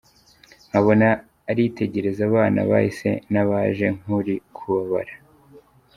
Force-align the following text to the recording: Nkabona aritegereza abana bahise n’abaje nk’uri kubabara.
Nkabona 0.69 1.07
aritegereza 1.49 2.21
abana 2.29 2.59
bahise 2.71 3.09
n’abaje 3.31 3.87
nk’uri 3.97 4.35
kubabara. 4.55 5.13